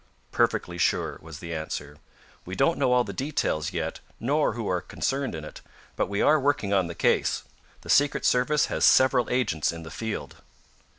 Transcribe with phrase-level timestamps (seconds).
[0.31, 1.97] "Perfectly sure," was the answer.
[2.43, 5.61] "We don't know all the details yet, nor who are concerned in it,
[5.95, 7.43] but we are working on the case.
[7.81, 10.37] The Secret Service has several agents in the field.